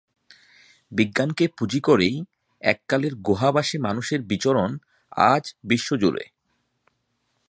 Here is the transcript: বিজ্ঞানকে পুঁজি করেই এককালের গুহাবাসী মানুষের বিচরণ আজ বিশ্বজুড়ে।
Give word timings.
বিজ্ঞানকে 0.91 1.45
পুঁজি 1.57 1.79
করেই 1.79 2.15
এককালের 2.61 3.13
গুহাবাসী 3.15 3.77
মানুষের 3.77 4.21
বিচরণ 4.21 4.71
আজ 5.31 5.43
বিশ্বজুড়ে। 5.63 6.23